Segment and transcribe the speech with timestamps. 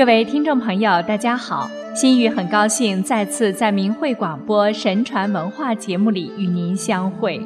[0.00, 1.70] 各位听众朋友，大家好！
[1.94, 7.38] 心雨很高兴再次在明慧广播神传文化节目里与您相会。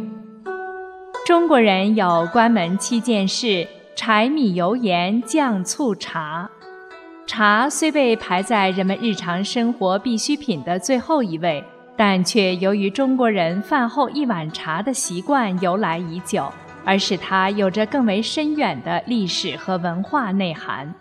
[1.26, 3.66] 中国人有关门七件事：
[3.96, 6.48] 柴米油盐酱醋茶。
[7.26, 11.64] 茶虽被排在人们日常生活必需品的最后一位，
[11.96, 16.48] 但却由于中国人饭后一碗茶的习惯由来已久，
[16.84, 20.94] 而使它有着更为深远的历史和文化内涵。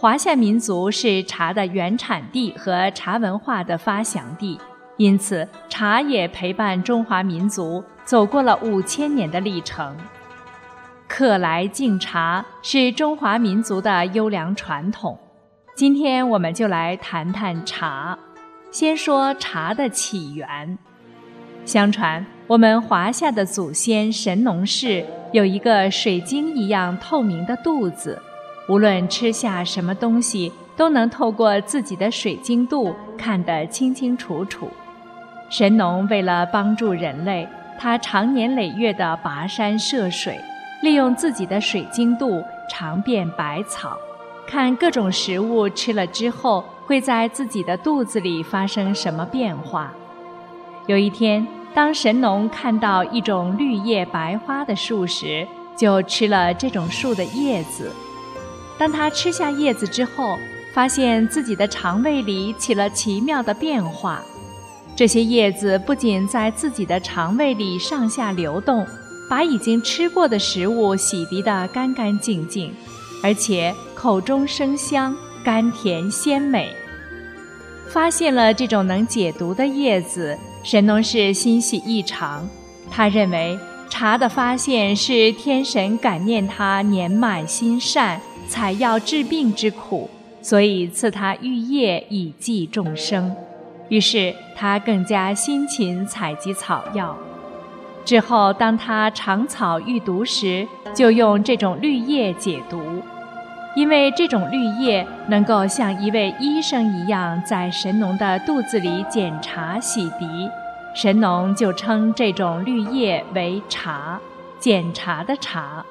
[0.00, 4.58] 华夏民族是茶的原产地和茶文化的发祥地，
[4.96, 9.94] 因此茶也陪伴中华民族走过了五千年的历程。
[11.06, 15.18] 客来敬茶是中华民族的优良传统。
[15.76, 18.18] 今天我们就来谈谈茶。
[18.70, 20.78] 先说茶的起源。
[21.66, 28.18] 相传我们华夏的祖先神农氏有一个水晶一样透明的肚子。
[28.70, 34.70] 无论吃下什么东西，都能透过自己的水晶肚看得清清楚楚。
[35.48, 40.38] 神农为了帮助人类，他常年累月地跋山涉水，
[40.84, 42.40] 利用自己的水晶肚
[42.70, 43.96] 尝遍百草，
[44.46, 49.92] 看各种食物吃了之后会在自己的肚子里发生什么变化。
[50.86, 55.44] 有一天，当神农看到一种绿叶白花的树时，
[55.76, 57.90] 就吃了这种树的叶子。
[58.80, 60.38] 当他吃下叶子之后，
[60.72, 64.22] 发现自己的肠胃里起了奇妙的变化。
[64.96, 68.86] 这些叶子不仅在自己的肠胃里上下流动，
[69.28, 72.74] 把已经吃过的食物洗涤得干干净净，
[73.22, 75.14] 而且口中生香，
[75.44, 76.72] 甘甜鲜美。
[77.86, 82.48] 发现了这种能解毒的叶子，神农氏欣喜异常。
[82.90, 83.58] 他认为
[83.90, 88.18] 茶的发现是天神感念他年迈心善。
[88.50, 90.10] 采药治病之苦，
[90.42, 93.32] 所以赐他玉叶以济众生。
[93.88, 97.16] 于是他更加辛勤采集草药。
[98.04, 102.82] 之后，当他尝草遇毒时，就用这种绿叶解毒。
[103.76, 110.50] 因为这种绿叶能够像一位医生一样，在神农的肚子里检查洗涤，
[110.92, 114.18] 神农就称这种绿叶为茶，
[114.58, 115.86] 检查的茶。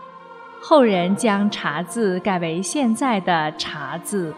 [0.62, 4.34] 后人将“茶”字改为现在的“茶”字，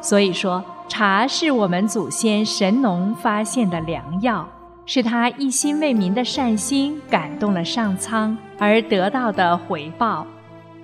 [0.00, 4.46] 所以说茶是我们祖先神农发现的良药，
[4.84, 10.26] 是他一心为民的善心感动了上苍而得到的回报。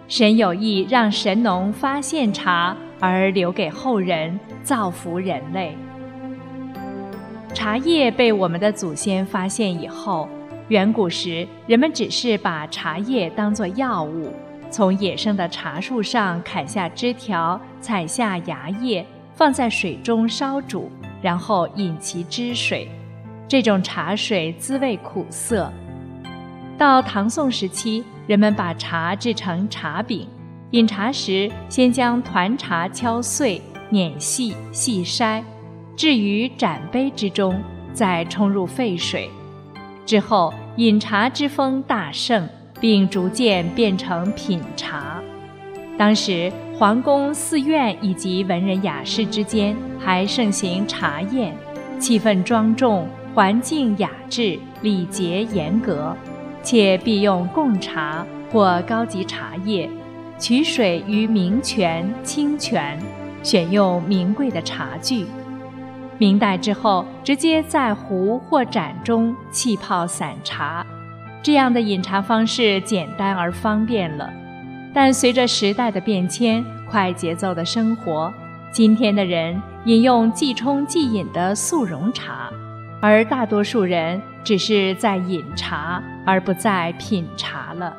[0.09, 5.77] 神有意让神农发现茶，而留给后人造福人类。
[7.53, 10.29] 茶叶被我们的祖先发现以后，
[10.69, 14.33] 远古时人们只是把茶叶当作药物。
[14.71, 20.91] 从野生的茶树上砍下枝条，采下芽叶，放在水中烧煮，
[21.23, 22.91] 然后饮其汁水。
[23.49, 25.73] 这种茶水滋味苦涩。
[26.77, 30.29] 到唐宋时期，人们把茶制成茶饼，
[30.73, 35.43] 饮茶时先将团茶敲碎、碾细、细筛，
[35.97, 37.59] 置于盏杯之中，
[37.95, 39.31] 再冲入沸水。
[40.05, 42.47] 之后，饮茶之风大盛。
[42.81, 45.21] 并逐渐变成品茶。
[45.99, 51.57] 当时皇宫、寺院以及文人雅士之间还盛行茶宴，
[51.99, 56.15] 气氛庄重，环境雅致，礼节严格，
[56.63, 59.89] 且必用贡茶或高级茶叶，
[60.39, 62.99] 取水于明泉、清泉，
[63.43, 65.25] 选用名贵的茶具。
[66.19, 70.85] 明代之后，直接在壶或盏中气泡散茶。
[71.47, 74.29] 这样的饮茶方式简单而方便了，
[74.93, 78.35] 但随着时代的变迁、快节奏的生活，
[78.73, 82.51] 今天的人饮用即冲即饮的速溶茶，
[83.01, 87.97] 而大多数人只是在饮茶而不在品茶了。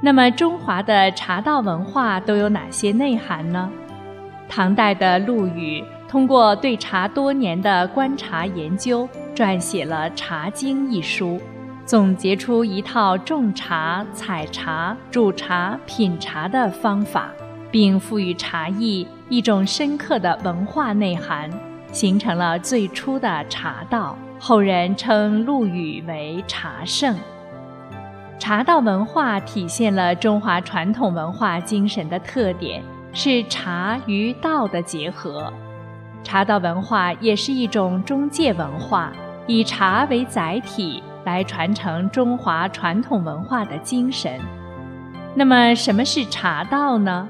[0.00, 3.70] 那么，中华的茶道文化都有哪些内涵呢？
[4.48, 11.40] 唐代的陆羽通过对茶多年的观察研究，撰写了《茶经》一书。
[11.86, 17.28] 总结出一套种茶、采茶、煮茶、品茶的方法，
[17.70, 21.50] 并赋予茶艺一种深刻的文化内涵，
[21.92, 24.16] 形成了最初的茶道。
[24.40, 27.16] 后人称陆羽为茶圣。
[28.38, 32.82] 茶道文化体现了中华传统文化精神的特点，
[33.12, 35.52] 是茶与道的结合。
[36.22, 39.12] 茶道文化也是一种中介文化，
[39.46, 41.02] 以茶为载体。
[41.24, 44.40] 来传承中华传统文化的精神。
[45.34, 47.28] 那么，什么是茶道呢？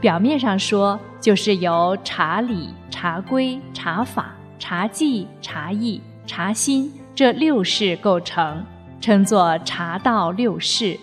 [0.00, 8.64] 表面上说，就是由茶理、茶规、茶法、茶技、茶艺、茶心这六事构成，
[9.00, 10.98] 称作茶道六事。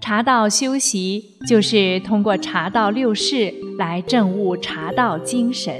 [0.00, 5.74] 茶道修习就是通过茶道六事来证悟茶道精神。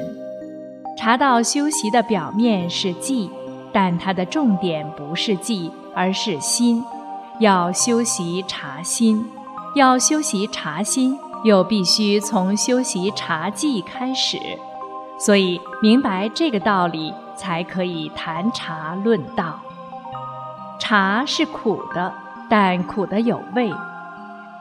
[0.96, 3.30] 茶道修习的表面是技，
[3.74, 6.84] 但它的重点不是技，而是心。
[7.40, 9.28] 要修习茶心，
[9.74, 14.38] 要修习茶心，又必须从修习茶技开始。
[15.18, 19.58] 所以明白这个道理，才可以谈茶论道。
[20.78, 22.14] 茶是苦的，
[22.48, 23.72] 但苦的有味。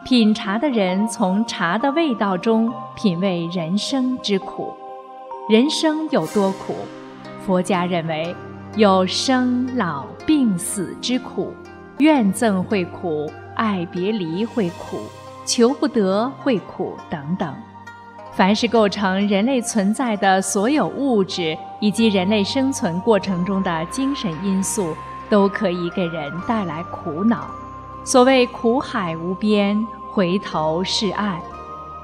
[0.04, 4.74] 品茶的人从茶的味道中品味人生之苦，
[5.48, 6.76] 人生有多苦？
[7.46, 8.36] 佛家认为
[8.76, 11.54] 有生老病死之苦，
[12.00, 15.00] 怨憎会苦，爱别离会苦，
[15.46, 17.54] 求不得会苦等等。
[18.34, 24.96] 凡是构成人类存在的所有物质，以及人类生存过程中的精神因素，
[25.30, 27.46] 都可以给人带来苦恼。
[28.04, 29.80] 所谓苦海无边，
[30.12, 31.38] 回头是岸，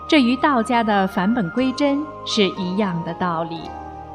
[0.07, 3.59] 这与道家的返本归真是一样的道理。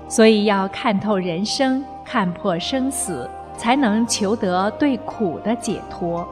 [0.08, 6.26] 所以要看透人生，看破生死，才能求得对苦的解脱。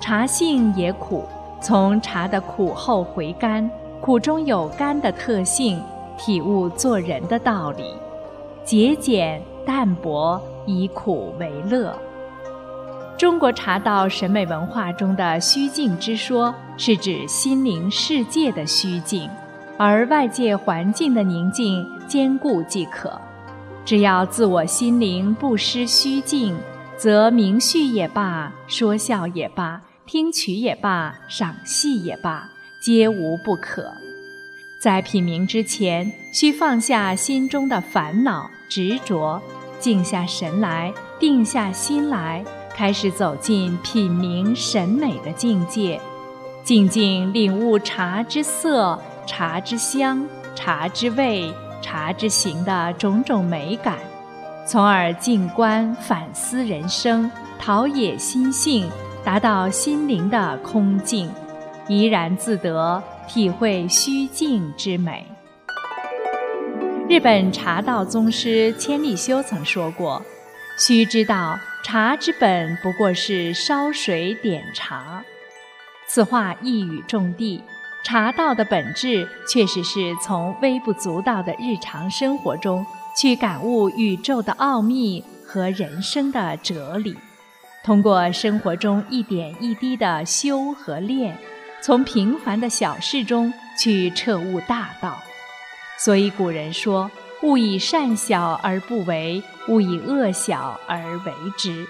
[0.00, 1.24] 茶性也苦，
[1.60, 3.70] 从茶的苦后回甘，
[4.00, 5.80] 苦中有甘的特性，
[6.18, 7.84] 体悟做人的道理，
[8.64, 11.96] 节俭淡泊，以苦为乐。
[13.16, 19.30] 中国茶道审美文化中的虚静之说，是指心灵世界的虚静，
[19.78, 23.12] 而外界环境的宁静兼顾即可。
[23.84, 26.56] 只要自我心灵不失虚静，
[26.96, 32.48] 则明叙也罢，说笑也罢，听曲也罢，赏戏也罢，
[32.80, 33.92] 皆无不可。
[34.80, 39.40] 在品茗之前，需放下心中的烦恼执着，
[39.78, 42.44] 静下神来，定下心来。
[42.74, 46.00] 开始走进品茗审美的境界，
[46.64, 51.52] 静静领悟茶之色、茶之香、茶之味、
[51.82, 53.98] 茶之行的种种美感，
[54.66, 58.88] 从而静观反思人生，陶冶心性，
[59.22, 61.30] 达到心灵的空静，
[61.88, 65.26] 怡然自得，体会虚静之美。
[67.08, 70.22] 日本茶道宗师千利休曾说过
[70.78, 75.24] ：“须知道。”茶之本不过是烧水点茶，
[76.06, 77.60] 此话一语中的。
[78.04, 82.84] 茶道的本质确实是从微不足道的日常生活中
[83.16, 87.16] 去感悟宇宙的奥秘和人生的哲理，
[87.84, 91.38] 通过生活中一点一滴的修和练，
[91.80, 95.22] 从平凡的小事中去彻悟大道。
[95.98, 97.10] 所以古人说。
[97.44, 101.88] 勿以善小而不为，勿以恶小而为之。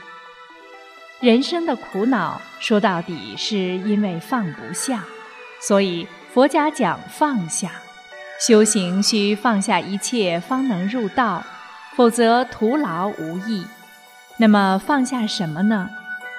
[1.20, 5.04] 人生的苦恼，说到底是因为放不下，
[5.66, 7.70] 所以佛家讲放下。
[8.40, 11.44] 修行需放下一切，方能入道，
[11.94, 13.64] 否则徒劳无益。
[14.38, 15.88] 那么放下什么呢？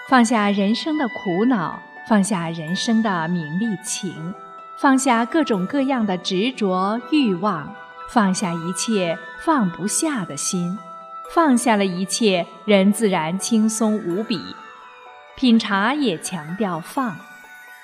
[0.09, 4.33] 放下人生的苦恼，放下人生的名利情，
[4.77, 7.74] 放下各种各样的执着欲望。
[8.09, 10.77] 放下一切放不下的心，
[11.33, 14.38] 放下了一切，人自然轻松无比。
[15.38, 17.15] 品茶也强调放，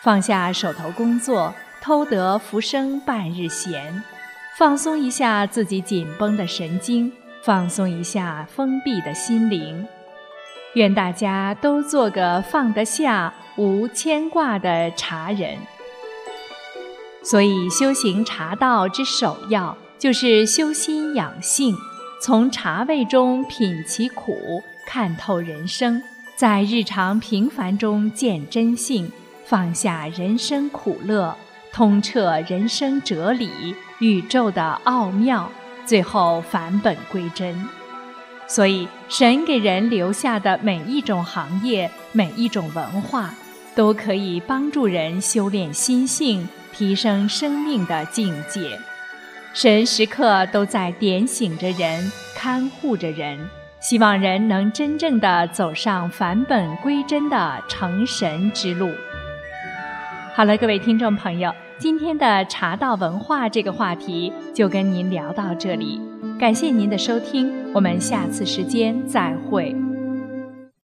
[0.02, 4.04] 放下手头工作，偷得浮生半日闲，
[4.58, 7.12] 放松一下自己紧绷的神经，
[7.44, 9.86] 放松一下封闭的心灵。
[10.74, 15.58] 愿大家都做个放得下、无牵挂的茶人。
[17.24, 19.78] 所以，修行茶道之首要。
[20.00, 21.76] 就是修心养性，
[22.22, 26.02] 从茶味中品其苦，看透人生，
[26.38, 29.12] 在日常平凡中见真性，
[29.50, 31.36] 放下人生苦乐，
[31.74, 33.50] 通彻人生哲理、
[33.98, 35.52] 宇宙的奥妙，
[35.88, 37.68] 最后返本归真。
[38.46, 43.34] 所以，神给人留下的每一种行业、每一种文化，
[43.74, 48.80] 都可以帮助人修炼心性，提升生命的境界。
[49.56, 58.92] 神时刻都在点醒着人，看护着人，希望人能真正的走上返本归真的成神之路。
[60.40, 66.00] 好了，各位听众朋友，今天的茶道文化这个话题就跟您聊到这里，
[66.40, 69.76] 感谢您的收听，我们下次时间再会。